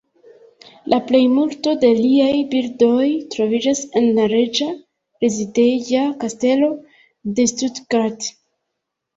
[0.91, 3.03] La plejmulto de liaj bildoj
[3.35, 4.67] troviĝas en la Reĝa
[5.27, 6.71] rezideja kastelo
[7.39, 8.31] de Stuttgart.